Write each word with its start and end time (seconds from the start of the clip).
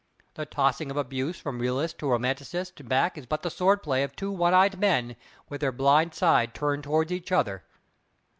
The 0.33 0.47
tossing 0.47 0.89
of 0.89 0.97
abuse 0.97 1.39
from 1.39 1.59
realist 1.59 1.99
to 1.99 2.09
romanticist 2.09 2.79
and 2.79 2.89
back 2.89 3.19
is 3.19 3.27
but 3.27 3.43
the 3.43 3.51
sword 3.51 3.83
play 3.83 4.01
of 4.01 4.15
two 4.15 4.31
one 4.31 4.51
eyed 4.51 4.79
men 4.79 5.15
with 5.47 5.61
their 5.61 5.71
blind 5.71 6.15
side 6.15 6.55
turned 6.55 6.83
toward 6.85 7.11
each 7.11 7.31
other. 7.31 7.63